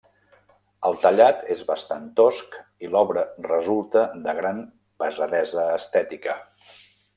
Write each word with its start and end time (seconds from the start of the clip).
El 0.87 0.95
tallat 1.01 1.43
és 1.55 1.61
bastant 1.67 2.07
tosc 2.21 2.57
i 2.87 2.89
l'obra 2.95 3.27
resulta 3.49 4.03
de 4.25 4.35
gran 4.41 4.65
pesadesa 5.05 5.71
estètica. 5.79 6.39